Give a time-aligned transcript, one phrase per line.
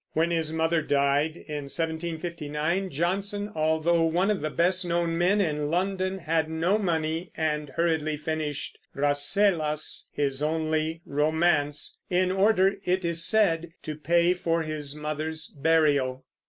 [0.13, 5.69] When his mother died, in 1759, Johnson, although one of the best known men in
[5.69, 13.23] London, had no money, and hurriedly finished Rasselas, his only romance, in order, it is
[13.23, 16.25] said, to pay for his mother's burial.